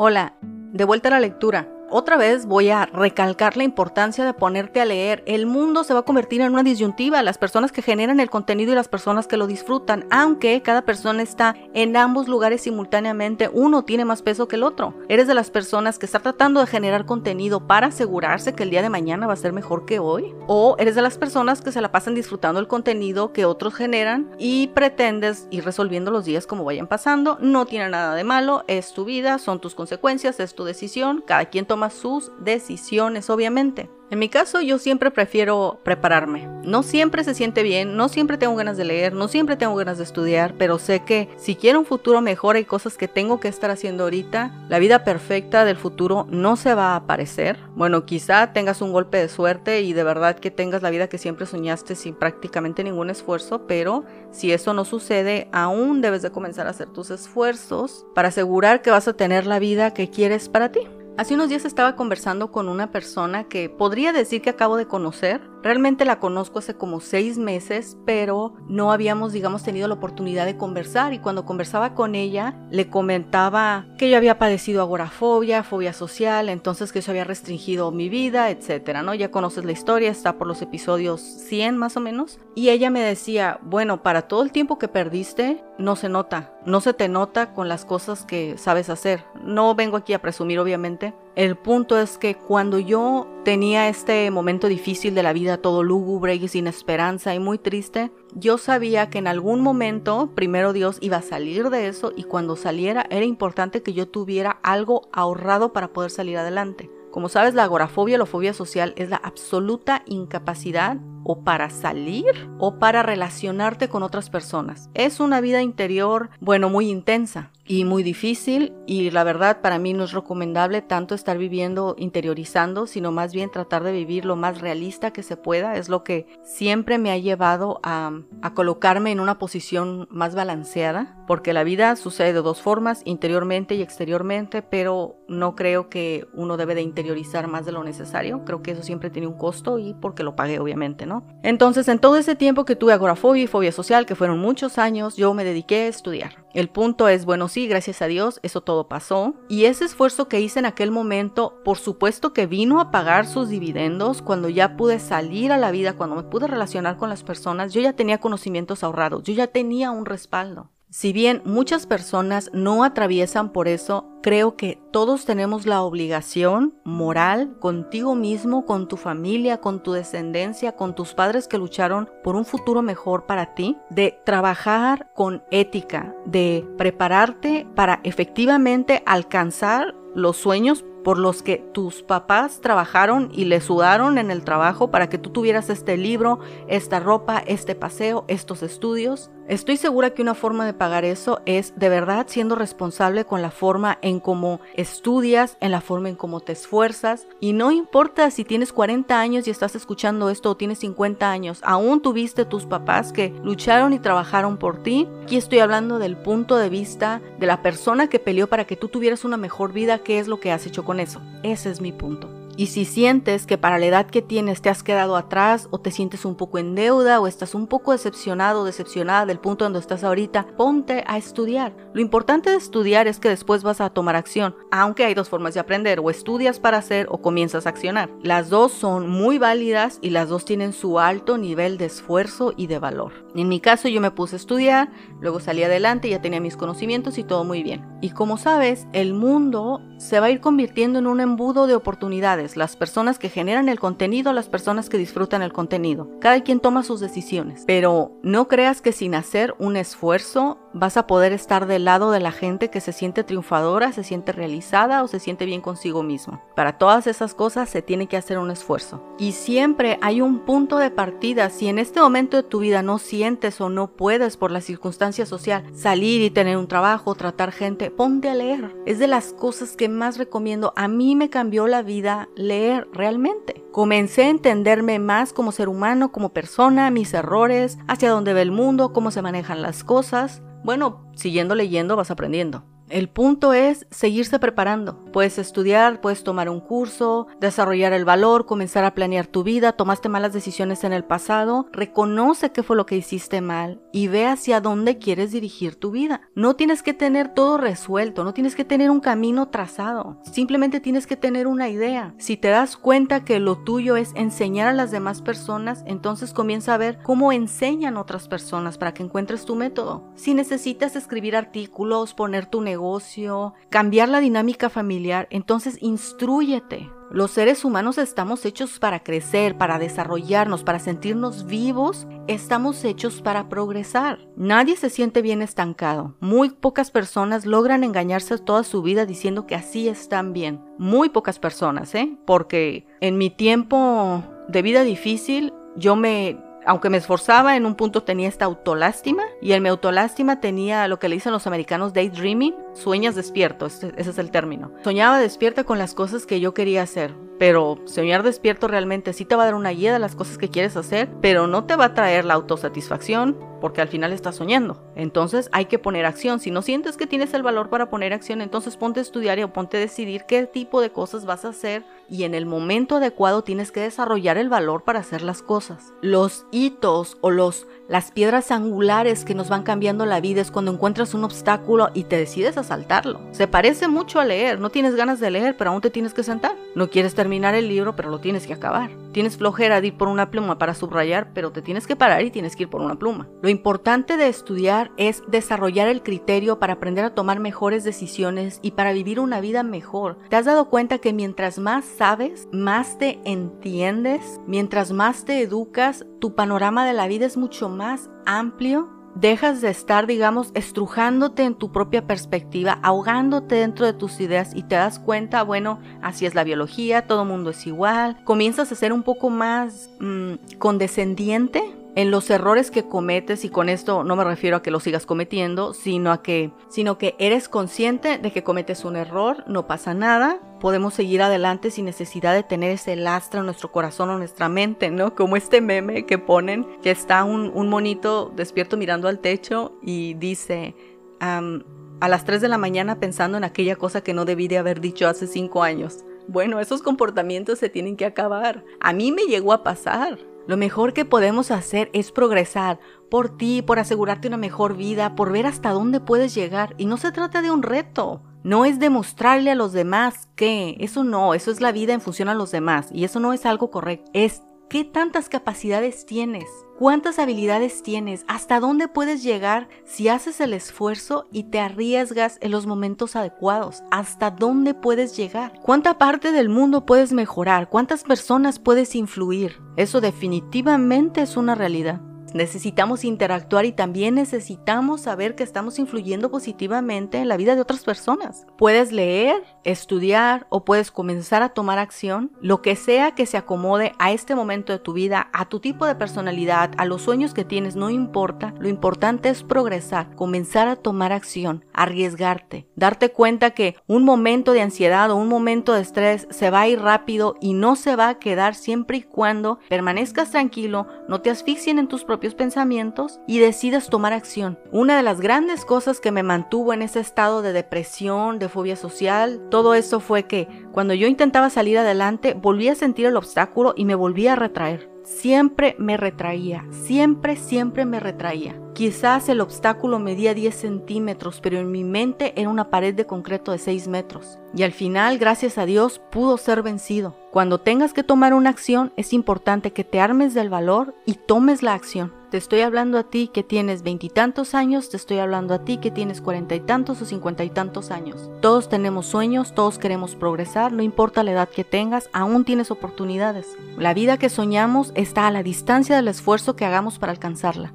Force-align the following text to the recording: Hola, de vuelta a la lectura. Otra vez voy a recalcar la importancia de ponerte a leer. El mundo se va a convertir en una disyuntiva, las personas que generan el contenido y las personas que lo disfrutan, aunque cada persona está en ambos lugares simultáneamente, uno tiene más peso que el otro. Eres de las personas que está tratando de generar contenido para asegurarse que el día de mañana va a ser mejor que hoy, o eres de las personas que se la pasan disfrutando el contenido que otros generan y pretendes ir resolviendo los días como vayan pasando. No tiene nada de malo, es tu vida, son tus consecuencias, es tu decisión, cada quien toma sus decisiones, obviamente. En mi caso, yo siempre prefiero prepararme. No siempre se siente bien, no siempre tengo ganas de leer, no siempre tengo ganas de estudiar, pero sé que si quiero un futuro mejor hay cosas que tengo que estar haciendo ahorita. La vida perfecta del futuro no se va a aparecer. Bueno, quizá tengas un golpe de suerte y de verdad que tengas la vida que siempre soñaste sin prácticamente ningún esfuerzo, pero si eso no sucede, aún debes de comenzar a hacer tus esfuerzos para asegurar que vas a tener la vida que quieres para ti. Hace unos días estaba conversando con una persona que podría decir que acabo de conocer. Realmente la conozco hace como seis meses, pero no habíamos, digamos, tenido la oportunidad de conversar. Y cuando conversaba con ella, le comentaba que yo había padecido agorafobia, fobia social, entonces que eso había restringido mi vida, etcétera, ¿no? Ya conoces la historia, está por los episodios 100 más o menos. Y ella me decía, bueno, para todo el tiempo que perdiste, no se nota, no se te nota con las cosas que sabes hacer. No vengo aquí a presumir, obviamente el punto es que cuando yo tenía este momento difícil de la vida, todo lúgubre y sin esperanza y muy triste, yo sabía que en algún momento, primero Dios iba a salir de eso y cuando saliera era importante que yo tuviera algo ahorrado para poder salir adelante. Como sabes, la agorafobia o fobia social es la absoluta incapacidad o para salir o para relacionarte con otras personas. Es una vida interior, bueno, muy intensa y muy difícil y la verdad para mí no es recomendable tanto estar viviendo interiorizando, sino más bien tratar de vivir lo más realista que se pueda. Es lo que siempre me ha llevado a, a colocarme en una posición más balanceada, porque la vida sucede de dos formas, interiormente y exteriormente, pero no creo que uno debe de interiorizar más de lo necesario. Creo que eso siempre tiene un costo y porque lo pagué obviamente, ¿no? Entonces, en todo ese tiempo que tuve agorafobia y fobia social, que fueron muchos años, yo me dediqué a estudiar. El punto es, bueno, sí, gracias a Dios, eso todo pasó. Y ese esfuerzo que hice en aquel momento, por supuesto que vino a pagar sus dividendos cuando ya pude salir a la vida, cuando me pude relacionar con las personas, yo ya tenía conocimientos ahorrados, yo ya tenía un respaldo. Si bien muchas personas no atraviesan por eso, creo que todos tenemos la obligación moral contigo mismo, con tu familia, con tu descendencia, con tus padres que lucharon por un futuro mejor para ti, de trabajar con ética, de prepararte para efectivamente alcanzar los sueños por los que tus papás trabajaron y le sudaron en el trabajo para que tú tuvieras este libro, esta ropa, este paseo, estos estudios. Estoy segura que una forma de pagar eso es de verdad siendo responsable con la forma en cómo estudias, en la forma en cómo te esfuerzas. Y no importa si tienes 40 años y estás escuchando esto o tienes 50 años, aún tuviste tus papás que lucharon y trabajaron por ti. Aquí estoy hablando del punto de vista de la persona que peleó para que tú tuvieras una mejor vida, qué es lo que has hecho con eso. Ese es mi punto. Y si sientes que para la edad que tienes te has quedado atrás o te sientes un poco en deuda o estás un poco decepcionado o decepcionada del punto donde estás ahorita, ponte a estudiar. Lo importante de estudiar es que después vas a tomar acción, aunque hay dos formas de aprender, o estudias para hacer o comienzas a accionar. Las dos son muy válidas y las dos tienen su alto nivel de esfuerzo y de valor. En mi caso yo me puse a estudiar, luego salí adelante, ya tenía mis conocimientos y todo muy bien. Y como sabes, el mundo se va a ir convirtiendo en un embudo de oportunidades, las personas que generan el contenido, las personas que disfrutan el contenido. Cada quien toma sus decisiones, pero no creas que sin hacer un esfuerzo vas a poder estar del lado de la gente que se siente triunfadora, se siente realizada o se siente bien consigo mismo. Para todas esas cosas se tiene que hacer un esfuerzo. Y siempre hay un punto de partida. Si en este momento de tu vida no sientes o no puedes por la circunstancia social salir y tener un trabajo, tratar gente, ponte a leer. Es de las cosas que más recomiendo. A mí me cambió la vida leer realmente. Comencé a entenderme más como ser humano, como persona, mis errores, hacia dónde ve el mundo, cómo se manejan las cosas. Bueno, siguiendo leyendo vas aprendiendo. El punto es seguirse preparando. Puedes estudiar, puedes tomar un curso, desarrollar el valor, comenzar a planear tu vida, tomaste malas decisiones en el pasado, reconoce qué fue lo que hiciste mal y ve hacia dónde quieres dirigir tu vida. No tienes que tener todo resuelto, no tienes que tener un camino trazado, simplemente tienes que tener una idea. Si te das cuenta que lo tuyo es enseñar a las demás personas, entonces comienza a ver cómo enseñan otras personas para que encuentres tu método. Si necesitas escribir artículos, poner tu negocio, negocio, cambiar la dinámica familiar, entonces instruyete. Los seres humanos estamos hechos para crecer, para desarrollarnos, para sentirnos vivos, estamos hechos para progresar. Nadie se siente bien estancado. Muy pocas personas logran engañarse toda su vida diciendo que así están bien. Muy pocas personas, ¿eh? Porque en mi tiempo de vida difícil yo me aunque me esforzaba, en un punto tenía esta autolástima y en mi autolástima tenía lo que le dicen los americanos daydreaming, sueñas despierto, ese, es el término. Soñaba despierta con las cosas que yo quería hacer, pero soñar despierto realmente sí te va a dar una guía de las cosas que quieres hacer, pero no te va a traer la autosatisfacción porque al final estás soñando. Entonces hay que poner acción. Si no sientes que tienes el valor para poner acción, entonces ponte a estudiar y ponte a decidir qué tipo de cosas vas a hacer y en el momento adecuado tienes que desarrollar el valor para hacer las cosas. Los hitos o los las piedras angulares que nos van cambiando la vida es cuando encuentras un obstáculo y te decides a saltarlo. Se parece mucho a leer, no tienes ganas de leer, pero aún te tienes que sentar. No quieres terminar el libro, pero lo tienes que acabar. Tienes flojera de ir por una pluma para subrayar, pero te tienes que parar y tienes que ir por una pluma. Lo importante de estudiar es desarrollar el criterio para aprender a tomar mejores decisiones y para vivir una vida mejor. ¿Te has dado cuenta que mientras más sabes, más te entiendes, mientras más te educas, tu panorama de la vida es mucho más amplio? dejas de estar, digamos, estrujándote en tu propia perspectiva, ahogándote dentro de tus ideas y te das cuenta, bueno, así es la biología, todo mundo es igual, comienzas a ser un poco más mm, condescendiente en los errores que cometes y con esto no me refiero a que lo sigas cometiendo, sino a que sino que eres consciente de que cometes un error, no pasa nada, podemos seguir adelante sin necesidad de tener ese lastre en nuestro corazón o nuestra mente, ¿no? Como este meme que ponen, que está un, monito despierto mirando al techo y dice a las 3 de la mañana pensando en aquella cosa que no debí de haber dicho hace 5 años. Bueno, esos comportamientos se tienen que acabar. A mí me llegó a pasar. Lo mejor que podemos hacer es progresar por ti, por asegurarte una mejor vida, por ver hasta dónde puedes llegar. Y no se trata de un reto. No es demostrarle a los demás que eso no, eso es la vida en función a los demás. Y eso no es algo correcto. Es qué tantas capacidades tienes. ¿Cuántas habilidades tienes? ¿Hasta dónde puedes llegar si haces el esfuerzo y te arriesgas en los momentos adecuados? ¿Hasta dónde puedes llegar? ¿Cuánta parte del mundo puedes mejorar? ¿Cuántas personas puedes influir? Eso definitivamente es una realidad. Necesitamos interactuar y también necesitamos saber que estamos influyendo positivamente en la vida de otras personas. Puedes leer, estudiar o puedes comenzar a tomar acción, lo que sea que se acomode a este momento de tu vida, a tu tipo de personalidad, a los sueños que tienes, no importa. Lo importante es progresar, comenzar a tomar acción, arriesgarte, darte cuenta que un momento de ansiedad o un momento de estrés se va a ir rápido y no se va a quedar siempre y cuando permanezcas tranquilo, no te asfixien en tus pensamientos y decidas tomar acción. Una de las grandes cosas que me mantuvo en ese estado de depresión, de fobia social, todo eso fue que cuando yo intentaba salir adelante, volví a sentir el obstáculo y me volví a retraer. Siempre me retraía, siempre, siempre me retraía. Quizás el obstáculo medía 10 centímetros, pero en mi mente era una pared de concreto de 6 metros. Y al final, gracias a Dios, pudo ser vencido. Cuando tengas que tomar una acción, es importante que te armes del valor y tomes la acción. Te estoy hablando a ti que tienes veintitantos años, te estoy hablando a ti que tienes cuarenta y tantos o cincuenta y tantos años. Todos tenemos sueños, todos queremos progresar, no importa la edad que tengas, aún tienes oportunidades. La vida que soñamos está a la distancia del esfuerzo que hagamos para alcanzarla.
Hola, 0.00 0.34
de 0.40 0.84
vuelta 0.84 1.08
a 1.08 1.10
la 1.10 1.18
lectura. 1.18 1.68
Otra 1.90 2.18
vez 2.18 2.44
voy 2.44 2.68
a 2.68 2.84
recalcar 2.84 3.56
la 3.56 3.64
importancia 3.64 4.22
de 4.26 4.34
ponerte 4.34 4.82
a 4.82 4.84
leer. 4.84 5.22
El 5.24 5.46
mundo 5.46 5.84
se 5.84 5.94
va 5.94 6.00
a 6.00 6.04
convertir 6.04 6.42
en 6.42 6.52
una 6.52 6.62
disyuntiva, 6.62 7.22
las 7.22 7.38
personas 7.38 7.72
que 7.72 7.80
generan 7.80 8.20
el 8.20 8.28
contenido 8.28 8.72
y 8.72 8.74
las 8.74 8.88
personas 8.88 9.26
que 9.26 9.38
lo 9.38 9.46
disfrutan, 9.46 10.06
aunque 10.10 10.60
cada 10.60 10.82
persona 10.82 11.22
está 11.22 11.56
en 11.72 11.96
ambos 11.96 12.28
lugares 12.28 12.60
simultáneamente, 12.60 13.48
uno 13.50 13.84
tiene 13.86 14.04
más 14.04 14.20
peso 14.20 14.48
que 14.48 14.56
el 14.56 14.64
otro. 14.64 14.98
Eres 15.08 15.28
de 15.28 15.32
las 15.32 15.50
personas 15.50 15.98
que 15.98 16.04
está 16.04 16.18
tratando 16.18 16.60
de 16.60 16.66
generar 16.66 17.06
contenido 17.06 17.66
para 17.66 17.86
asegurarse 17.86 18.52
que 18.52 18.64
el 18.64 18.70
día 18.70 18.82
de 18.82 18.90
mañana 18.90 19.26
va 19.26 19.32
a 19.32 19.36
ser 19.36 19.54
mejor 19.54 19.86
que 19.86 19.98
hoy, 19.98 20.34
o 20.46 20.76
eres 20.78 20.94
de 20.94 21.00
las 21.00 21.16
personas 21.16 21.62
que 21.62 21.72
se 21.72 21.80
la 21.80 21.90
pasan 21.90 22.14
disfrutando 22.14 22.60
el 22.60 22.68
contenido 22.68 23.32
que 23.32 23.46
otros 23.46 23.74
generan 23.74 24.30
y 24.36 24.66
pretendes 24.68 25.48
ir 25.50 25.64
resolviendo 25.64 26.10
los 26.10 26.26
días 26.26 26.46
como 26.46 26.64
vayan 26.64 26.86
pasando. 26.86 27.38
No 27.40 27.64
tiene 27.64 27.88
nada 27.88 28.14
de 28.14 28.24
malo, 28.24 28.64
es 28.66 28.92
tu 28.92 29.06
vida, 29.06 29.38
son 29.38 29.58
tus 29.58 29.74
consecuencias, 29.74 30.38
es 30.38 30.54
tu 30.54 30.64
decisión, 30.64 31.24
cada 31.26 31.46
quien 31.46 31.64
toma 31.64 31.77
sus 31.90 32.32
decisiones, 32.40 33.30
obviamente. 33.30 33.88
En 34.10 34.18
mi 34.18 34.30
caso, 34.30 34.62
yo 34.62 34.78
siempre 34.78 35.10
prefiero 35.10 35.80
prepararme. 35.82 36.48
No 36.64 36.82
siempre 36.82 37.24
se 37.24 37.34
siente 37.34 37.62
bien, 37.62 37.94
no 37.94 38.08
siempre 38.08 38.38
tengo 38.38 38.56
ganas 38.56 38.78
de 38.78 38.86
leer, 38.86 39.12
no 39.12 39.28
siempre 39.28 39.56
tengo 39.56 39.74
ganas 39.74 39.98
de 39.98 40.04
estudiar, 40.04 40.54
pero 40.56 40.78
sé 40.78 41.00
que 41.00 41.28
si 41.36 41.56
quiero 41.56 41.80
un 41.80 41.84
futuro 41.84 42.22
mejor 42.22 42.56
hay 42.56 42.64
cosas 42.64 42.96
que 42.96 43.06
tengo 43.06 43.38
que 43.38 43.48
estar 43.48 43.70
haciendo 43.70 44.04
ahorita. 44.04 44.66
La 44.70 44.78
vida 44.78 45.04
perfecta 45.04 45.66
del 45.66 45.76
futuro 45.76 46.26
no 46.30 46.56
se 46.56 46.74
va 46.74 46.92
a 46.92 46.96
aparecer. 46.96 47.58
Bueno, 47.74 48.06
quizá 48.06 48.54
tengas 48.54 48.80
un 48.80 48.92
golpe 48.92 49.18
de 49.18 49.28
suerte 49.28 49.82
y 49.82 49.92
de 49.92 50.04
verdad 50.04 50.38
que 50.38 50.50
tengas 50.50 50.80
la 50.80 50.90
vida 50.90 51.08
que 51.08 51.18
siempre 51.18 51.44
soñaste 51.44 51.94
sin 51.94 52.14
prácticamente 52.14 52.84
ningún 52.84 53.10
esfuerzo, 53.10 53.66
pero 53.66 54.04
si 54.30 54.52
eso 54.52 54.72
no 54.72 54.86
sucede, 54.86 55.48
aún 55.52 56.00
debes 56.00 56.22
de 56.22 56.30
comenzar 56.30 56.66
a 56.66 56.70
hacer 56.70 56.88
tus 56.88 57.10
esfuerzos 57.10 58.06
para 58.14 58.28
asegurar 58.28 58.80
que 58.80 58.90
vas 58.90 59.06
a 59.06 59.12
tener 59.12 59.46
la 59.46 59.58
vida 59.58 59.92
que 59.92 60.08
quieres 60.08 60.48
para 60.48 60.72
ti. 60.72 60.80
Hace 61.18 61.34
unos 61.34 61.48
días 61.48 61.64
estaba 61.64 61.96
conversando 61.96 62.52
con 62.52 62.68
una 62.68 62.92
persona 62.92 63.48
que 63.48 63.68
podría 63.68 64.12
decir 64.12 64.40
que 64.40 64.50
acabo 64.50 64.76
de 64.76 64.86
conocer. 64.86 65.40
Realmente 65.62 66.04
la 66.04 66.20
conozco 66.20 66.60
hace 66.60 66.74
como 66.74 67.00
seis 67.00 67.38
meses, 67.38 67.96
pero 68.06 68.54
no 68.68 68.92
habíamos, 68.92 69.32
digamos, 69.32 69.62
tenido 69.62 69.88
la 69.88 69.94
oportunidad 69.94 70.46
de 70.46 70.56
conversar. 70.56 71.12
Y 71.12 71.18
cuando 71.18 71.44
conversaba 71.44 71.94
con 71.94 72.14
ella, 72.14 72.56
le 72.70 72.88
comentaba 72.88 73.86
que 73.98 74.10
yo 74.10 74.16
había 74.16 74.38
padecido 74.38 74.82
agorafobia, 74.82 75.64
fobia 75.64 75.92
social, 75.92 76.48
entonces 76.48 76.92
que 76.92 77.00
eso 77.00 77.10
había 77.10 77.24
restringido 77.24 77.90
mi 77.90 78.08
vida, 78.08 78.50
etcétera, 78.50 79.02
¿no? 79.02 79.14
Ya 79.14 79.30
conoces 79.30 79.64
la 79.64 79.72
historia, 79.72 80.10
está 80.10 80.38
por 80.38 80.46
los 80.46 80.62
episodios 80.62 81.20
100 81.20 81.76
más 81.76 81.96
o 81.96 82.00
menos. 82.00 82.38
Y 82.54 82.70
ella 82.70 82.90
me 82.90 83.00
decía, 83.00 83.58
bueno, 83.62 84.02
para 84.02 84.22
todo 84.22 84.42
el 84.42 84.52
tiempo 84.52 84.78
que 84.78 84.88
perdiste, 84.88 85.64
no 85.78 85.96
se 85.96 86.08
nota, 86.08 86.52
no 86.66 86.80
se 86.80 86.94
te 86.94 87.08
nota 87.08 87.52
con 87.52 87.68
las 87.68 87.84
cosas 87.84 88.24
que 88.24 88.56
sabes 88.58 88.90
hacer. 88.90 89.24
No 89.42 89.74
vengo 89.74 89.96
aquí 89.96 90.12
a 90.12 90.22
presumir, 90.22 90.58
obviamente 90.58 91.14
el 91.38 91.54
punto 91.54 91.96
es 92.00 92.18
que 92.18 92.34
cuando 92.34 92.80
yo 92.80 93.28
tenía 93.44 93.88
este 93.88 94.28
momento 94.32 94.66
difícil 94.66 95.14
de 95.14 95.22
la 95.22 95.32
vida, 95.32 95.58
todo 95.58 95.84
lúgubre 95.84 96.34
y 96.34 96.48
sin 96.48 96.66
esperanza 96.66 97.32
y 97.32 97.38
muy 97.38 97.58
triste, 97.58 98.10
yo 98.34 98.58
sabía 98.58 99.08
que 99.08 99.18
en 99.18 99.28
algún 99.28 99.60
momento, 99.60 100.32
primero 100.34 100.72
Dios 100.72 100.98
iba 101.00 101.18
a 101.18 101.22
salir 101.22 101.70
de 101.70 101.86
eso 101.86 102.12
y 102.16 102.24
cuando 102.24 102.56
saliera 102.56 103.06
era 103.08 103.24
importante 103.24 103.84
que 103.84 103.92
yo 103.92 104.08
tuviera 104.08 104.58
algo 104.64 105.08
ahorrado 105.12 105.72
para 105.72 105.92
poder 105.92 106.10
salir 106.10 106.38
adelante. 106.38 106.90
Como 107.12 107.28
sabes, 107.28 107.54
la 107.54 107.62
agorafobia 107.62 108.20
o 108.20 108.26
fobia 108.26 108.52
social 108.52 108.92
es 108.96 109.08
la 109.08 109.16
absoluta 109.16 110.02
incapacidad 110.06 110.96
o 111.22 111.44
para 111.44 111.70
salir 111.70 112.50
o 112.58 112.80
para 112.80 113.04
relacionarte 113.04 113.88
con 113.88 114.02
otras 114.02 114.28
personas. 114.28 114.90
Es 114.94 115.20
una 115.20 115.40
vida 115.40 115.62
interior, 115.62 116.30
bueno, 116.40 116.68
muy 116.68 116.90
intensa 116.90 117.52
y 117.68 117.84
muy 117.84 118.02
difícil 118.02 118.72
y 118.86 119.10
la 119.10 119.22
verdad 119.24 119.60
para 119.60 119.78
mí 119.78 119.92
no 119.92 120.04
es 120.04 120.12
recomendable 120.12 120.80
tanto 120.80 121.14
estar 121.14 121.36
viviendo 121.36 121.94
interiorizando, 121.98 122.86
sino 122.86 123.12
más 123.12 123.34
bien 123.34 123.50
tratar 123.50 123.84
de 123.84 123.92
vivir 123.92 124.24
lo 124.24 124.36
más 124.36 124.62
realista 124.62 125.12
que 125.12 125.22
se 125.22 125.36
pueda. 125.36 125.76
Es 125.76 125.90
lo 125.90 126.02
que 126.02 126.26
siempre 126.42 126.96
me 126.96 127.10
ha 127.10 127.18
llevado 127.18 127.78
a, 127.82 128.10
a 128.40 128.54
colocarme 128.54 129.12
en 129.12 129.20
una 129.20 129.38
posición 129.38 130.08
más 130.10 130.34
balanceada, 130.34 131.22
porque 131.26 131.52
la 131.52 131.62
vida 131.62 131.94
sucede 131.96 132.32
de 132.32 132.40
dos 132.40 132.62
formas, 132.62 133.02
interiormente 133.04 133.74
y 133.74 133.82
exteriormente, 133.82 134.62
pero 134.62 135.18
no 135.28 135.54
creo 135.54 135.90
que 135.90 136.26
uno 136.32 136.56
debe 136.56 136.74
de 136.74 136.80
interiorizar 136.80 137.48
más 137.48 137.66
de 137.66 137.72
lo 137.72 137.84
necesario. 137.84 138.44
Creo 138.46 138.62
que 138.62 138.70
eso 138.70 138.82
siempre 138.82 139.10
tiene 139.10 139.28
un 139.28 139.36
costo 139.36 139.78
y 139.78 139.92
porque 139.92 140.22
lo 140.22 140.34
pagué 140.34 140.58
obviamente, 140.58 141.04
¿no? 141.04 141.26
Entonces, 141.42 141.86
en 141.88 141.98
todo 141.98 142.16
ese 142.16 142.34
tiempo 142.34 142.64
que 142.64 142.76
tuve 142.76 142.94
agorafobia 142.94 143.42
y 143.42 143.46
fobia 143.46 143.72
social, 143.72 144.06
que 144.06 144.14
fueron 144.14 144.38
muchos 144.38 144.78
años, 144.78 145.16
yo 145.16 145.34
me 145.34 145.44
dediqué 145.44 145.82
a 145.82 145.88
estudiar. 145.88 146.47
El 146.58 146.70
punto 146.70 147.06
es, 147.06 147.24
bueno, 147.24 147.46
sí, 147.46 147.68
gracias 147.68 148.02
a 148.02 148.08
Dios, 148.08 148.40
eso 148.42 148.62
todo 148.62 148.88
pasó. 148.88 149.36
Y 149.48 149.66
ese 149.66 149.84
esfuerzo 149.84 150.26
que 150.26 150.40
hice 150.40 150.58
en 150.58 150.66
aquel 150.66 150.90
momento, 150.90 151.62
por 151.64 151.78
supuesto 151.78 152.32
que 152.32 152.48
vino 152.48 152.80
a 152.80 152.90
pagar 152.90 153.28
sus 153.28 153.48
dividendos 153.48 154.22
cuando 154.22 154.48
ya 154.48 154.76
pude 154.76 154.98
salir 154.98 155.52
a 155.52 155.56
la 155.56 155.70
vida, 155.70 155.92
cuando 155.92 156.16
me 156.16 156.24
pude 156.24 156.48
relacionar 156.48 156.96
con 156.96 157.10
las 157.10 157.22
personas, 157.22 157.72
yo 157.72 157.80
ya 157.80 157.92
tenía 157.92 158.18
conocimientos 158.18 158.82
ahorrados, 158.82 159.22
yo 159.22 159.34
ya 159.34 159.46
tenía 159.46 159.92
un 159.92 160.04
respaldo. 160.04 160.68
Si 160.90 161.12
bien 161.12 161.42
muchas 161.44 161.86
personas 161.86 162.50
no 162.54 162.82
atraviesan 162.82 163.52
por 163.52 163.68
eso, 163.68 164.08
creo 164.22 164.56
que 164.56 164.80
todos 164.90 165.26
tenemos 165.26 165.66
la 165.66 165.82
obligación 165.82 166.74
moral 166.82 167.58
contigo 167.58 168.14
mismo, 168.14 168.64
con 168.64 168.88
tu 168.88 168.96
familia, 168.96 169.58
con 169.58 169.82
tu 169.82 169.92
descendencia, 169.92 170.72
con 170.72 170.94
tus 170.94 171.12
padres 171.12 171.46
que 171.46 171.58
lucharon 171.58 172.08
por 172.24 172.36
un 172.36 172.46
futuro 172.46 172.80
mejor 172.80 173.26
para 173.26 173.54
ti, 173.54 173.76
de 173.90 174.18
trabajar 174.24 175.12
con 175.14 175.42
ética, 175.50 176.14
de 176.24 176.66
prepararte 176.78 177.66
para 177.74 178.00
efectivamente 178.02 179.02
alcanzar 179.04 179.94
los 180.14 180.38
sueños 180.38 180.86
por 181.08 181.18
los 181.18 181.42
que 181.42 181.56
tus 181.72 182.02
papás 182.02 182.60
trabajaron 182.60 183.30
y 183.32 183.46
le 183.46 183.62
sudaron 183.62 184.18
en 184.18 184.30
el 184.30 184.44
trabajo 184.44 184.90
para 184.90 185.08
que 185.08 185.16
tú 185.16 185.30
tuvieras 185.30 185.70
este 185.70 185.96
libro, 185.96 186.38
esta 186.66 187.00
ropa, 187.00 187.42
este 187.46 187.74
paseo, 187.74 188.26
estos 188.28 188.62
estudios. 188.62 189.30
Estoy 189.48 189.78
segura 189.78 190.10
que 190.10 190.20
una 190.20 190.34
forma 190.34 190.66
de 190.66 190.74
pagar 190.74 191.06
eso 191.06 191.40
es 191.46 191.72
de 191.78 191.88
verdad 191.88 192.26
siendo 192.28 192.54
responsable 192.54 193.24
con 193.24 193.40
la 193.40 193.50
forma 193.50 193.96
en 194.02 194.20
cómo 194.20 194.60
estudias, 194.74 195.56
en 195.62 195.72
la 195.72 195.80
forma 195.80 196.10
en 196.10 196.16
cómo 196.16 196.40
te 196.40 196.52
esfuerzas. 196.52 197.26
Y 197.40 197.54
no 197.54 197.70
importa 197.70 198.30
si 198.30 198.44
tienes 198.44 198.74
40 198.74 199.18
años 199.18 199.48
y 199.48 199.50
estás 199.50 199.74
escuchando 199.74 200.28
esto 200.28 200.50
o 200.50 200.56
tienes 200.58 200.80
50 200.80 201.30
años, 201.30 201.60
aún 201.62 202.02
tuviste 202.02 202.44
tus 202.44 202.66
papás 202.66 203.10
que 203.10 203.32
lucharon 203.42 203.94
y 203.94 203.98
trabajaron 203.98 204.58
por 204.58 204.82
ti. 204.82 205.08
Aquí 205.22 205.38
estoy 205.38 205.60
hablando 205.60 205.98
del 205.98 206.18
punto 206.18 206.56
de 206.56 206.68
vista 206.68 207.22
de 207.38 207.46
la 207.46 207.62
persona 207.62 208.08
que 208.10 208.18
peleó 208.18 208.48
para 208.48 208.66
que 208.66 208.76
tú 208.76 208.88
tuvieras 208.88 209.24
una 209.24 209.38
mejor 209.38 209.72
vida, 209.72 210.00
qué 210.00 210.18
es 210.18 210.28
lo 210.28 210.40
que 210.40 210.52
has 210.52 210.66
hecho 210.66 210.84
con 210.84 210.97
eso. 211.00 211.20
Ese 211.42 211.70
es 211.70 211.80
mi 211.80 211.92
punto. 211.92 212.37
Y 212.58 212.66
si 212.66 212.84
sientes 212.84 213.46
que 213.46 213.56
para 213.56 213.78
la 213.78 213.86
edad 213.86 214.06
que 214.06 214.20
tienes 214.20 214.62
te 214.62 214.68
has 214.68 214.82
quedado 214.82 215.14
atrás 215.14 215.68
o 215.70 215.78
te 215.78 215.92
sientes 215.92 216.24
un 216.24 216.34
poco 216.34 216.58
en 216.58 216.74
deuda 216.74 217.20
o 217.20 217.28
estás 217.28 217.54
un 217.54 217.68
poco 217.68 217.92
decepcionado 217.92 218.62
o 218.62 218.64
decepcionada 218.64 219.26
del 219.26 219.38
punto 219.38 219.64
donde 219.64 219.78
estás 219.78 220.02
ahorita, 220.02 220.44
ponte 220.56 221.04
a 221.06 221.18
estudiar. 221.18 221.76
Lo 221.94 222.00
importante 222.00 222.50
de 222.50 222.56
estudiar 222.56 223.06
es 223.06 223.20
que 223.20 223.28
después 223.28 223.62
vas 223.62 223.80
a 223.80 223.90
tomar 223.90 224.16
acción, 224.16 224.56
aunque 224.72 225.04
hay 225.04 225.14
dos 225.14 225.28
formas 225.28 225.54
de 225.54 225.60
aprender, 225.60 226.00
o 226.00 226.10
estudias 226.10 226.58
para 226.58 226.78
hacer 226.78 227.06
o 227.10 227.22
comienzas 227.22 227.64
a 227.64 227.68
accionar. 227.68 228.10
Las 228.24 228.48
dos 228.48 228.72
son 228.72 229.08
muy 229.08 229.38
válidas 229.38 230.00
y 230.02 230.10
las 230.10 230.28
dos 230.28 230.44
tienen 230.44 230.72
su 230.72 230.98
alto 230.98 231.38
nivel 231.38 231.78
de 231.78 231.84
esfuerzo 231.84 232.54
y 232.56 232.66
de 232.66 232.80
valor. 232.80 233.12
En 233.36 233.46
mi 233.46 233.60
caso 233.60 233.86
yo 233.86 234.00
me 234.00 234.10
puse 234.10 234.34
a 234.34 234.38
estudiar, 234.38 234.90
luego 235.20 235.38
salí 235.38 235.62
adelante, 235.62 236.08
ya 236.10 236.20
tenía 236.20 236.40
mis 236.40 236.56
conocimientos 236.56 237.18
y 237.18 237.22
todo 237.22 237.44
muy 237.44 237.62
bien. 237.62 237.86
Y 238.00 238.10
como 238.10 238.36
sabes, 238.36 238.88
el 238.92 239.14
mundo 239.14 239.80
se 239.98 240.18
va 240.18 240.26
a 240.26 240.30
ir 240.30 240.40
convirtiendo 240.40 240.98
en 240.98 241.06
un 241.06 241.20
embudo 241.20 241.66
de 241.66 241.74
oportunidades, 241.74 242.47
las 242.56 242.76
personas 242.76 243.18
que 243.18 243.28
generan 243.28 243.68
el 243.68 243.80
contenido, 243.80 244.32
las 244.32 244.48
personas 244.48 244.88
que 244.88 244.98
disfrutan 244.98 245.42
el 245.42 245.52
contenido. 245.52 246.08
Cada 246.20 246.42
quien 246.42 246.60
toma 246.60 246.82
sus 246.82 247.00
decisiones, 247.00 247.64
pero 247.66 248.12
no 248.22 248.48
creas 248.48 248.80
que 248.80 248.92
sin 248.92 249.14
hacer 249.14 249.54
un 249.58 249.76
esfuerzo 249.76 250.58
vas 250.72 250.96
a 250.96 251.06
poder 251.06 251.32
estar 251.32 251.66
del 251.66 251.84
lado 251.84 252.10
de 252.10 252.20
la 252.20 252.32
gente 252.32 252.70
que 252.70 252.80
se 252.80 252.92
siente 252.92 253.24
triunfadora, 253.24 253.92
se 253.92 254.04
siente 254.04 254.32
realizada 254.32 255.02
o 255.02 255.08
se 255.08 255.20
siente 255.20 255.46
bien 255.46 255.60
consigo 255.60 256.02
mismo. 256.02 256.42
Para 256.54 256.78
todas 256.78 257.06
esas 257.06 257.34
cosas 257.34 257.68
se 257.68 257.82
tiene 257.82 258.06
que 258.06 258.16
hacer 258.16 258.38
un 258.38 258.50
esfuerzo. 258.50 259.02
Y 259.18 259.32
siempre 259.32 259.98
hay 260.02 260.20
un 260.20 260.40
punto 260.40 260.78
de 260.78 260.90
partida. 260.90 261.50
Si 261.50 261.68
en 261.68 261.78
este 261.78 262.00
momento 262.00 262.36
de 262.36 262.42
tu 262.42 262.60
vida 262.60 262.82
no 262.82 262.98
sientes 262.98 263.60
o 263.60 263.68
no 263.68 263.88
puedes 263.88 264.36
por 264.36 264.50
la 264.50 264.60
circunstancia 264.60 265.26
social 265.26 265.64
salir 265.74 266.22
y 266.22 266.30
tener 266.30 266.56
un 266.56 266.68
trabajo, 266.68 267.14
tratar 267.14 267.52
gente, 267.52 267.90
ponte 267.90 268.28
a 268.28 268.34
leer. 268.34 268.76
Es 268.86 268.98
de 268.98 269.06
las 269.06 269.32
cosas 269.32 269.76
que 269.76 269.88
más 269.88 270.18
recomiendo. 270.18 270.72
A 270.76 270.88
mí 270.88 271.16
me 271.16 271.30
cambió 271.30 271.66
la 271.66 271.82
vida 271.82 272.28
leer 272.34 272.88
realmente. 272.92 273.64
Comencé 273.78 274.24
a 274.24 274.30
entenderme 274.30 274.98
más 274.98 275.32
como 275.32 275.52
ser 275.52 275.68
humano, 275.68 276.10
como 276.10 276.30
persona, 276.30 276.90
mis 276.90 277.14
errores, 277.14 277.78
hacia 277.86 278.10
dónde 278.10 278.34
ve 278.34 278.42
el 278.42 278.50
mundo, 278.50 278.92
cómo 278.92 279.12
se 279.12 279.22
manejan 279.22 279.62
las 279.62 279.84
cosas. 279.84 280.42
Bueno, 280.64 281.08
siguiendo 281.14 281.54
leyendo 281.54 281.94
vas 281.94 282.10
aprendiendo. 282.10 282.64
El 282.90 283.10
punto 283.10 283.52
es 283.52 283.86
seguirse 283.90 284.38
preparando. 284.38 285.04
Puedes 285.12 285.38
estudiar, 285.38 286.00
puedes 286.00 286.24
tomar 286.24 286.48
un 286.48 286.60
curso, 286.60 287.26
desarrollar 287.38 287.92
el 287.92 288.06
valor, 288.06 288.46
comenzar 288.46 288.84
a 288.84 288.94
planear 288.94 289.26
tu 289.26 289.42
vida, 289.42 289.72
tomaste 289.72 290.08
malas 290.08 290.32
decisiones 290.32 290.84
en 290.84 290.94
el 290.94 291.04
pasado, 291.04 291.66
reconoce 291.70 292.50
qué 292.50 292.62
fue 292.62 292.76
lo 292.76 292.86
que 292.86 292.96
hiciste 292.96 293.42
mal 293.42 293.82
y 293.92 294.08
ve 294.08 294.26
hacia 294.26 294.62
dónde 294.62 294.96
quieres 294.96 295.32
dirigir 295.32 295.74
tu 295.74 295.90
vida. 295.90 296.22
No 296.34 296.56
tienes 296.56 296.82
que 296.82 296.94
tener 296.94 297.34
todo 297.34 297.58
resuelto, 297.58 298.24
no 298.24 298.32
tienes 298.32 298.56
que 298.56 298.64
tener 298.64 298.90
un 298.90 299.00
camino 299.00 299.48
trazado, 299.48 300.18
simplemente 300.22 300.80
tienes 300.80 301.06
que 301.06 301.16
tener 301.16 301.46
una 301.46 301.68
idea. 301.68 302.14
Si 302.16 302.38
te 302.38 302.48
das 302.48 302.78
cuenta 302.78 303.22
que 303.22 303.38
lo 303.38 303.58
tuyo 303.58 303.96
es 303.96 304.12
enseñar 304.14 304.68
a 304.68 304.72
las 304.72 304.90
demás 304.90 305.20
personas, 305.20 305.82
entonces 305.86 306.32
comienza 306.32 306.72
a 306.72 306.78
ver 306.78 307.00
cómo 307.02 307.32
enseñan 307.32 307.98
otras 307.98 308.28
personas 308.28 308.78
para 308.78 308.94
que 308.94 309.02
encuentres 309.02 309.44
tu 309.44 309.56
método. 309.56 310.04
Si 310.14 310.32
necesitas 310.32 310.96
escribir 310.96 311.36
artículos, 311.36 312.14
poner 312.14 312.46
tu 312.46 312.62
negocio, 312.62 312.77
negocio, 312.78 313.54
cambiar 313.70 314.08
la 314.08 314.20
dinámica 314.20 314.70
familiar, 314.70 315.26
entonces 315.30 315.78
instruyete. 315.80 316.90
Los 317.10 317.32
seres 317.32 317.64
humanos 317.64 317.98
estamos 317.98 318.44
hechos 318.44 318.78
para 318.78 319.02
crecer, 319.02 319.56
para 319.56 319.78
desarrollarnos, 319.78 320.62
para 320.62 320.78
sentirnos 320.78 321.46
vivos, 321.46 322.06
estamos 322.28 322.84
hechos 322.84 323.20
para 323.20 323.48
progresar. 323.48 324.20
Nadie 324.36 324.76
se 324.76 324.90
siente 324.90 325.22
bien 325.22 325.42
estancado. 325.42 326.14
Muy 326.20 326.50
pocas 326.50 326.90
personas 326.90 327.46
logran 327.46 327.82
engañarse 327.82 328.38
toda 328.38 328.62
su 328.62 328.82
vida 328.82 329.06
diciendo 329.06 329.46
que 329.46 329.54
así 329.54 329.88
están 329.88 330.32
bien. 330.32 330.60
Muy 330.78 331.08
pocas 331.08 331.38
personas, 331.38 331.94
¿eh? 331.94 332.16
Porque 332.26 332.86
en 333.00 333.18
mi 333.18 333.30
tiempo 333.30 334.22
de 334.48 334.62
vida 334.62 334.84
difícil 334.84 335.52
yo 335.76 335.96
me 335.96 336.36
aunque 336.68 336.90
me 336.90 336.98
esforzaba, 336.98 337.56
en 337.56 337.64
un 337.64 337.74
punto 337.74 338.02
tenía 338.02 338.28
esta 338.28 338.44
autolástima 338.44 339.22
y 339.40 339.52
en 339.52 339.62
mi 339.62 339.70
autolástima 339.70 340.40
tenía 340.40 340.86
lo 340.86 340.98
que 340.98 341.08
le 341.08 341.14
dicen 341.14 341.32
los 341.32 341.46
americanos 341.46 341.94
daydreaming, 341.94 342.54
sueñas 342.74 343.14
despierto, 343.14 343.66
ese, 343.66 343.92
es 343.96 344.18
el 344.18 344.30
término. 344.30 344.72
Soñaba 344.84 345.18
despierta 345.18 345.64
con 345.64 345.78
las 345.78 345.94
cosas 345.94 346.26
que 346.26 346.40
yo 346.40 346.54
quería 346.54 346.82
hacer, 346.82 347.14
pero 347.38 347.78
soñar 347.84 348.22
despierto 348.22 348.68
realmente 348.68 349.12
sí 349.12 349.24
te 349.24 349.36
va 349.36 349.42
a 349.42 349.46
dar 349.46 349.54
una 349.54 349.70
guía 349.70 349.92
de 349.92 349.98
las 349.98 350.16
cosas 350.16 350.38
que 350.38 350.48
quieres 350.48 350.76
hacer, 350.76 351.08
pero 351.20 351.46
no 351.46 351.64
te 351.64 351.76
va 351.76 351.86
a 351.86 351.94
traer 351.94 352.24
la 352.24 352.34
autosatisfacción 352.34 353.36
porque 353.60 353.80
al 353.80 353.88
final 353.88 354.12
estás 354.12 354.36
soñando. 354.36 354.82
Entonces 354.94 355.48
hay 355.52 355.66
que 355.66 355.78
poner 355.78 356.04
acción. 356.04 356.40
Si 356.40 356.50
no 356.50 356.62
sientes 356.62 356.96
que 356.96 357.06
tienes 357.06 357.34
el 357.34 357.42
valor 357.42 357.70
para 357.70 357.90
poner 357.90 358.12
acción, 358.12 358.40
entonces 358.40 358.76
ponte 358.76 359.00
a 359.00 359.02
estudiar 359.02 359.38
y 359.38 359.46
ponte 359.46 359.76
a 359.76 359.80
decidir 359.80 360.24
qué 360.26 360.46
tipo 360.46 360.80
de 360.80 360.90
cosas 360.90 361.24
vas 361.24 361.44
a 361.44 361.48
hacer 361.48 361.84
y 362.08 362.24
en 362.24 362.34
el 362.34 362.46
momento 362.46 362.96
adecuado 362.96 363.42
tienes 363.42 363.72
que 363.72 363.80
desarrollar 363.80 364.38
el 364.38 364.48
valor 364.48 364.84
para 364.84 365.00
hacer 365.00 365.22
las 365.22 365.42
cosas. 365.42 365.92
Los 366.02 366.46
hitos 366.50 367.18
o 367.20 367.30
los 367.30 367.66
las 367.88 368.10
piedras 368.10 368.50
angulares 368.50 369.24
que 369.24 369.34
nos 369.34 369.48
van 369.48 369.62
cambiando 369.62 370.04
la 370.04 370.20
vida 370.20 370.42
es 370.42 370.50
cuando 370.50 370.70
encuentras 370.70 371.14
un 371.14 371.24
obstáculo 371.24 371.88
y 371.94 372.04
te 372.04 372.18
decides 372.18 372.58
a 372.58 372.62
saltarlo. 372.62 373.20
Se 373.30 373.48
parece 373.48 373.88
mucho 373.88 374.20
a 374.20 374.26
leer, 374.26 374.60
no 374.60 374.68
tienes 374.68 374.94
ganas 374.94 375.20
de 375.20 375.30
leer, 375.30 375.56
pero 375.56 375.70
aún 375.70 375.80
te 375.80 375.88
tienes 375.88 376.12
que 376.12 376.22
sentar. 376.22 376.54
No 376.74 376.90
quieres 376.90 377.14
terminar 377.14 377.54
el 377.54 377.66
libro, 377.66 377.96
pero 377.96 378.10
lo 378.10 378.20
tienes 378.20 378.46
que 378.46 378.52
acabar. 378.52 378.90
Tienes 379.12 379.38
flojera 379.38 379.80
de 379.80 379.86
ir 379.86 379.96
por 379.96 380.08
una 380.08 380.30
pluma 380.30 380.58
para 380.58 380.74
subrayar, 380.74 381.32
pero 381.32 381.50
te 381.50 381.62
tienes 381.62 381.86
que 381.86 381.96
parar 381.96 382.22
y 382.22 382.30
tienes 382.30 382.56
que 382.56 382.64
ir 382.64 382.68
por 382.68 382.82
una 382.82 382.98
pluma. 382.98 383.26
Lo 383.40 383.48
importante 383.48 384.18
de 384.18 384.28
estudiar 384.28 384.90
es 384.98 385.22
desarrollar 385.26 385.88
el 385.88 386.02
criterio 386.02 386.58
para 386.58 386.74
aprender 386.74 387.06
a 387.06 387.14
tomar 387.14 387.40
mejores 387.40 387.84
decisiones 387.84 388.60
y 388.60 388.72
para 388.72 388.92
vivir 388.92 389.18
una 389.18 389.40
vida 389.40 389.62
mejor. 389.62 390.18
¿Te 390.28 390.36
has 390.36 390.44
dado 390.44 390.68
cuenta 390.68 390.98
que 390.98 391.14
mientras 391.14 391.58
más 391.58 391.86
sabes, 391.86 392.48
más 392.52 392.98
te 392.98 393.18
entiendes, 393.24 394.42
mientras 394.46 394.92
más 394.92 395.24
te 395.24 395.40
educas, 395.40 396.04
tu 396.20 396.34
panorama 396.34 396.84
de 396.84 396.92
la 396.92 397.06
vida 397.06 397.24
es 397.24 397.36
mucho 397.36 397.68
más 397.68 397.77
amplio? 398.26 398.98
dejas 399.14 399.60
de 399.60 399.70
estar, 399.70 400.06
digamos, 400.06 400.50
estrujándote 400.54 401.42
en 401.42 401.54
tu 401.54 401.72
propia 401.72 402.06
perspectiva, 402.06 402.78
ahogándote 402.82 403.56
dentro 403.56 403.84
de 403.84 403.92
tus 403.92 404.20
ideas 404.20 404.54
y 404.54 404.62
te 404.62 404.76
das 404.76 404.98
cuenta, 404.98 405.42
bueno, 405.42 405.80
así 406.02 406.26
es 406.26 406.34
la 406.34 406.44
biología, 406.44 407.06
todo 407.06 407.24
mundo 407.24 407.50
es 407.50 407.66
igual, 407.66 408.22
comienzas 408.24 408.70
a 408.70 408.76
ser 408.76 408.92
un 408.92 409.02
poco 409.02 409.30
más 409.30 409.90
mm, 409.98 410.34
condescendiente 410.58 411.62
en 411.98 412.12
los 412.12 412.30
errores 412.30 412.70
que 412.70 412.84
cometes 412.84 413.44
y 413.44 413.48
con 413.48 413.68
esto 413.68 414.04
no 414.04 414.14
me 414.14 414.22
refiero 414.22 414.58
a 414.58 414.62
que 414.62 414.70
lo 414.70 414.78
sigas 414.78 415.04
cometiendo, 415.04 415.74
sino 415.74 416.12
a 416.12 416.22
que 416.22 416.52
sino 416.68 416.96
que 416.96 417.16
eres 417.18 417.48
consciente 417.48 418.18
de 418.18 418.30
que 418.30 418.44
cometes 418.44 418.84
un 418.84 418.94
error, 418.94 419.42
no 419.48 419.66
pasa 419.66 419.94
nada, 419.94 420.38
podemos 420.60 420.94
seguir 420.94 421.22
adelante 421.22 421.72
sin 421.72 421.86
necesidad 421.86 422.34
de 422.34 422.44
tener 422.44 422.70
ese 422.70 422.94
lastre 422.94 423.40
en 423.40 423.46
nuestro 423.46 423.72
corazón 423.72 424.10
o 424.10 424.18
nuestra 424.18 424.48
mente, 424.48 424.92
¿no? 424.92 425.16
Como 425.16 425.36
este 425.36 425.60
meme 425.60 426.06
que 426.06 426.18
ponen, 426.18 426.68
que 426.82 426.92
está 426.92 427.24
un, 427.24 427.68
monito 427.68 428.32
despierto 428.36 428.76
mirando 428.76 429.08
al 429.08 429.18
techo 429.18 429.72
y 429.82 430.14
dice 430.14 430.76
a 431.18 432.08
las 432.08 432.24
3 432.24 432.40
de 432.40 432.46
la 432.46 432.58
mañana 432.58 433.00
pensando 433.00 433.38
en 433.38 433.42
aquella 433.42 433.74
cosa 433.74 434.02
que 434.02 434.14
no 434.14 434.24
debí 434.24 434.46
de 434.46 434.58
haber 434.58 434.80
dicho 434.80 435.08
hace 435.08 435.26
5 435.26 435.64
años. 435.64 436.04
Bueno, 436.28 436.60
esos 436.60 436.80
comportamientos 436.80 437.58
se 437.58 437.70
tienen 437.70 437.96
que 437.96 438.04
acabar. 438.04 438.64
A 438.78 438.92
mí 438.92 439.10
me 439.10 439.22
llegó 439.22 439.52
a 439.52 439.64
pasar. 439.64 440.27
Lo 440.48 440.56
mejor 440.56 440.94
que 440.94 441.04
podemos 441.04 441.50
hacer 441.50 441.90
es 441.92 442.10
progresar 442.10 442.80
por 443.10 443.36
ti, 443.36 443.60
por 443.60 443.78
asegurarte 443.78 444.28
una 444.28 444.38
mejor 444.38 444.78
vida, 444.78 445.14
por 445.14 445.30
ver 445.30 445.44
hasta 445.44 445.72
dónde 445.72 446.00
puedes 446.00 446.34
llegar. 446.34 446.74
Y 446.78 446.86
no 446.86 446.96
se 446.96 447.12
trata 447.12 447.42
de 447.42 447.50
un 447.50 447.62
reto. 447.62 448.22
No 448.44 448.64
es 448.64 448.78
demostrarle 448.78 449.50
a 449.50 449.54
los 449.54 449.74
demás 449.74 450.30
que 450.36 450.76
eso 450.80 451.04
no, 451.04 451.34
eso 451.34 451.50
es 451.50 451.60
la 451.60 451.70
vida 451.70 451.92
en 451.92 452.00
función 452.00 452.30
a 452.30 452.34
los 452.34 452.50
demás. 452.50 452.88
Y 452.92 453.04
eso 453.04 453.20
no 453.20 453.34
es 453.34 453.44
algo 453.44 453.70
correcto. 453.70 454.10
Es 454.14 454.40
qué 454.70 454.84
tantas 454.84 455.28
capacidades 455.28 456.06
tienes. 456.06 456.48
¿Cuántas 456.78 457.18
habilidades 457.18 457.82
tienes? 457.82 458.24
¿Hasta 458.28 458.60
dónde 458.60 458.86
puedes 458.86 459.24
llegar 459.24 459.68
si 459.84 460.08
haces 460.08 460.40
el 460.40 460.54
esfuerzo 460.54 461.26
y 461.32 461.50
te 461.50 461.58
arriesgas 461.58 462.38
en 462.40 462.52
los 462.52 462.66
momentos 462.66 463.16
adecuados? 463.16 463.82
¿Hasta 463.90 464.30
dónde 464.30 464.74
puedes 464.74 465.16
llegar? 465.16 465.58
¿Cuánta 465.60 465.98
parte 465.98 466.30
del 466.30 466.48
mundo 466.48 466.86
puedes 466.86 467.12
mejorar? 467.12 467.68
¿Cuántas 467.68 468.04
personas 468.04 468.60
puedes 468.60 468.94
influir? 468.94 469.60
Eso 469.76 470.00
definitivamente 470.00 471.20
es 471.22 471.36
una 471.36 471.56
realidad. 471.56 472.00
Necesitamos 472.34 473.04
interactuar 473.04 473.64
y 473.64 473.72
también 473.72 474.14
necesitamos 474.14 475.02
saber 475.02 475.34
que 475.34 475.42
estamos 475.42 475.78
influyendo 475.78 476.30
positivamente 476.30 477.18
en 477.18 477.28
la 477.28 477.36
vida 477.36 477.54
de 477.54 477.60
otras 477.60 477.84
personas. 477.84 478.46
Puedes 478.56 478.92
leer, 478.92 479.42
estudiar 479.64 480.46
o 480.50 480.64
puedes 480.64 480.90
comenzar 480.90 481.42
a 481.42 481.50
tomar 481.50 481.78
acción, 481.78 482.32
lo 482.40 482.62
que 482.62 482.76
sea 482.76 483.12
que 483.12 483.26
se 483.26 483.36
acomode 483.36 483.92
a 483.98 484.12
este 484.12 484.34
momento 484.34 484.72
de 484.72 484.78
tu 484.78 484.92
vida, 484.92 485.28
a 485.32 485.48
tu 485.48 485.60
tipo 485.60 485.86
de 485.86 485.94
personalidad, 485.94 486.70
a 486.76 486.84
los 486.84 487.02
sueños 487.02 487.34
que 487.34 487.44
tienes, 487.44 487.76
no 487.76 487.90
importa. 487.90 488.54
Lo 488.58 488.68
importante 488.68 489.28
es 489.28 489.42
progresar, 489.42 490.14
comenzar 490.14 490.68
a 490.68 490.76
tomar 490.76 491.12
acción, 491.12 491.64
arriesgarte, 491.72 492.66
darte 492.76 493.10
cuenta 493.10 493.50
que 493.50 493.76
un 493.86 494.04
momento 494.04 494.52
de 494.52 494.62
ansiedad 494.62 495.10
o 495.10 495.16
un 495.16 495.28
momento 495.28 495.72
de 495.72 495.80
estrés 495.80 496.26
se 496.30 496.50
va 496.50 496.62
a 496.62 496.68
ir 496.68 496.80
rápido 496.80 497.36
y 497.40 497.54
no 497.54 497.76
se 497.76 497.96
va 497.96 498.08
a 498.08 498.18
quedar 498.18 498.54
siempre 498.54 498.98
y 498.98 499.02
cuando 499.02 499.58
permanezcas 499.68 500.30
tranquilo, 500.30 500.86
no 501.08 501.20
te 501.20 501.30
asfixien 501.30 501.78
en 501.78 501.88
tus 501.88 502.04
pensamientos 502.34 503.20
y 503.26 503.38
decidas 503.38 503.88
tomar 503.88 504.12
acción. 504.12 504.58
Una 504.72 504.96
de 504.96 505.02
las 505.02 505.20
grandes 505.20 505.64
cosas 505.64 506.00
que 506.00 506.12
me 506.12 506.22
mantuvo 506.22 506.72
en 506.72 506.82
ese 506.82 507.00
estado 507.00 507.42
de 507.42 507.52
depresión, 507.52 508.38
de 508.38 508.48
fobia 508.48 508.76
social, 508.76 509.40
todo 509.50 509.74
eso 509.74 510.00
fue 510.00 510.24
que 510.24 510.48
cuando 510.72 510.94
yo 510.94 511.06
intentaba 511.06 511.50
salir 511.50 511.78
adelante, 511.78 512.34
volví 512.34 512.68
a 512.68 512.74
sentir 512.74 513.06
el 513.06 513.16
obstáculo 513.16 513.74
y 513.76 513.84
me 513.84 513.94
volví 513.94 514.26
a 514.26 514.36
retraer. 514.36 514.90
Siempre 515.04 515.74
me 515.78 515.96
retraía, 515.96 516.66
siempre, 516.70 517.36
siempre 517.36 517.84
me 517.86 518.00
retraía. 518.00 518.60
Quizás 518.78 519.28
el 519.28 519.40
obstáculo 519.40 519.98
medía 519.98 520.34
10 520.34 520.54
centímetros, 520.54 521.40
pero 521.40 521.58
en 521.58 521.72
mi 521.72 521.82
mente 521.82 522.32
era 522.36 522.48
una 522.48 522.70
pared 522.70 522.94
de 522.94 523.06
concreto 523.06 523.50
de 523.50 523.58
6 523.58 523.88
metros. 523.88 524.38
Y 524.54 524.62
al 524.62 524.70
final, 524.70 525.18
gracias 525.18 525.58
a 525.58 525.66
Dios, 525.66 526.00
pudo 526.12 526.36
ser 526.36 526.62
vencido. 526.62 527.16
Cuando 527.32 527.58
tengas 527.58 527.92
que 527.92 528.04
tomar 528.04 528.34
una 528.34 528.50
acción, 528.50 528.92
es 528.96 529.12
importante 529.12 529.72
que 529.72 529.82
te 529.82 529.98
armes 529.98 530.32
del 530.32 530.48
valor 530.48 530.94
y 531.06 531.14
tomes 531.14 531.64
la 531.64 531.74
acción. 531.74 532.14
Te 532.30 532.36
estoy 532.36 532.60
hablando 532.60 532.98
a 532.98 533.02
ti 533.02 533.26
que 533.34 533.42
tienes 533.42 533.82
veintitantos 533.82 534.54
años, 534.54 534.90
te 534.90 534.96
estoy 534.96 535.18
hablando 535.18 535.54
a 535.54 535.64
ti 535.64 535.78
que 535.78 535.90
tienes 535.90 536.20
cuarenta 536.20 536.54
y 536.54 536.60
tantos 536.60 537.02
o 537.02 537.04
cincuenta 537.04 537.42
y 537.42 537.50
tantos 537.50 537.90
años. 537.90 538.30
Todos 538.40 538.68
tenemos 538.68 539.06
sueños, 539.06 539.56
todos 539.56 539.80
queremos 539.80 540.14
progresar, 540.14 540.70
no 540.70 540.84
importa 540.84 541.24
la 541.24 541.32
edad 541.32 541.48
que 541.48 541.64
tengas, 541.64 542.08
aún 542.12 542.44
tienes 542.44 542.70
oportunidades. 542.70 543.56
La 543.76 543.92
vida 543.92 544.18
que 544.18 544.28
soñamos 544.28 544.92
está 544.94 545.26
a 545.26 545.32
la 545.32 545.42
distancia 545.42 545.96
del 545.96 546.06
esfuerzo 546.06 546.54
que 546.54 546.64
hagamos 546.64 547.00
para 547.00 547.10
alcanzarla. 547.10 547.74